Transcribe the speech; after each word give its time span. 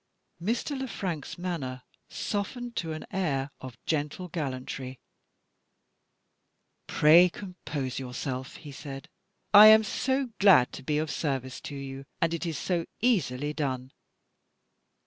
Mr. 0.41 0.75
Le 0.75 0.87
Frank's 0.87 1.37
manner 1.37 1.83
softened 2.09 2.75
to 2.75 2.91
an 2.91 3.05
air 3.11 3.51
of 3.61 3.77
gentle 3.85 4.29
gallantry. 4.29 4.97
"Pray 6.87 7.29
compose 7.29 7.99
yourself!" 7.99 8.55
he 8.55 8.71
said. 8.71 9.09
"I 9.53 9.67
am 9.67 9.83
so 9.83 10.31
glad 10.39 10.73
to 10.73 10.81
be 10.81 10.97
of 10.97 11.11
service 11.11 11.61
to 11.61 11.75
you, 11.75 12.05
and 12.19 12.33
it 12.33 12.47
is 12.47 12.57
so 12.57 12.87
easily 12.99 13.53
done!" 13.53 13.91